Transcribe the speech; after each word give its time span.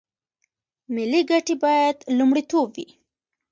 ملي 0.93 1.21
ګټې 1.29 1.55
باید 1.63 1.97
لومړیتوب 2.17 2.67
وي 2.75 2.87